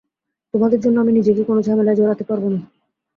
[0.53, 2.59] তোমাদের জন্য আমি নিজেকে কোন ঝামেলায় জড়াতে পারবো না।